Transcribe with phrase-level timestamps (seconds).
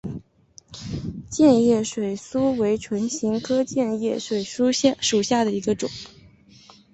[1.29, 5.91] 箭叶水苏为唇形科箭叶水苏属下的一个种。